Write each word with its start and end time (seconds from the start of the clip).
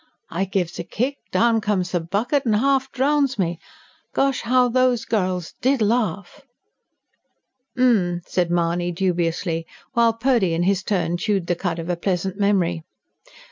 I 0.31 0.45
gives 0.45 0.79
a 0.79 0.83
kick, 0.83 1.17
down 1.31 1.61
comes 1.61 1.91
the 1.91 1.99
bucket 1.99 2.43
and 2.43 2.55
half 2.55 2.91
drowns 2.91 3.37
me. 3.37 3.59
Gosh, 4.15 4.41
how 4.41 4.67
those 4.67 5.05
girls 5.05 5.53
did 5.61 5.79
laugh!" 5.79 6.41
"H'm!" 7.77 8.23
said 8.25 8.49
Mahony 8.49 8.91
dubiously; 8.91 9.67
while 9.93 10.13
Purdy 10.13 10.55
in 10.55 10.63
his 10.63 10.81
turn 10.81 11.17
chewed 11.17 11.45
the 11.45 11.55
cud 11.55 11.77
of 11.77 11.87
a 11.87 11.95
pleasant 11.95 12.39
memory. 12.39 12.83